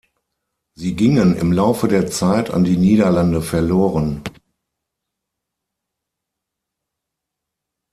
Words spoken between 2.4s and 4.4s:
an die Niederlande verloren.